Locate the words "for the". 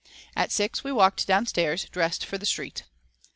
2.25-2.45